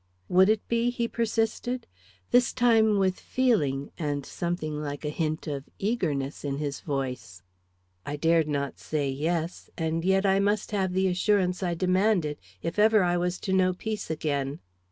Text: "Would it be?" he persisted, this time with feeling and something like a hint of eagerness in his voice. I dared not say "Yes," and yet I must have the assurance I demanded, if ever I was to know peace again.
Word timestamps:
"Would 0.29 0.49
it 0.49 0.67
be?" 0.67 0.89
he 0.89 1.07
persisted, 1.07 1.85
this 2.31 2.53
time 2.53 2.97
with 2.97 3.19
feeling 3.19 3.91
and 3.99 4.25
something 4.25 4.81
like 4.81 5.05
a 5.05 5.09
hint 5.11 5.45
of 5.45 5.69
eagerness 5.77 6.43
in 6.43 6.57
his 6.57 6.79
voice. 6.79 7.43
I 8.03 8.15
dared 8.15 8.47
not 8.47 8.79
say 8.79 9.11
"Yes," 9.11 9.69
and 9.77 10.03
yet 10.03 10.25
I 10.25 10.39
must 10.39 10.71
have 10.71 10.93
the 10.93 11.07
assurance 11.07 11.61
I 11.61 11.75
demanded, 11.75 12.39
if 12.63 12.79
ever 12.79 13.03
I 13.03 13.15
was 13.15 13.37
to 13.41 13.53
know 13.53 13.73
peace 13.73 14.09
again. 14.09 14.57